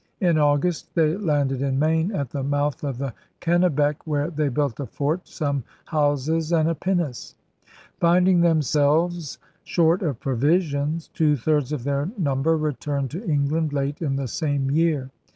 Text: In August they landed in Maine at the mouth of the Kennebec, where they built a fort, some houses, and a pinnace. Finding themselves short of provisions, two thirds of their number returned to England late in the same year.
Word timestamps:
In 0.19 0.39
August 0.39 0.95
they 0.95 1.15
landed 1.15 1.61
in 1.61 1.77
Maine 1.77 2.11
at 2.11 2.31
the 2.31 2.41
mouth 2.41 2.83
of 2.83 2.97
the 2.97 3.13
Kennebec, 3.39 3.97
where 4.07 4.31
they 4.31 4.49
built 4.49 4.79
a 4.79 4.87
fort, 4.87 5.27
some 5.27 5.63
houses, 5.85 6.51
and 6.51 6.67
a 6.67 6.73
pinnace. 6.73 7.35
Finding 7.99 8.41
themselves 8.41 9.37
short 9.63 10.01
of 10.01 10.19
provisions, 10.19 11.09
two 11.13 11.35
thirds 11.37 11.71
of 11.71 11.83
their 11.83 12.09
number 12.17 12.57
returned 12.57 13.11
to 13.11 13.23
England 13.29 13.73
late 13.73 14.01
in 14.01 14.15
the 14.15 14.27
same 14.27 14.71
year. 14.71 15.11